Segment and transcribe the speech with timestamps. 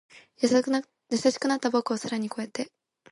[0.41, 0.71] 優しく
[1.47, 2.71] なった僕を更に越えて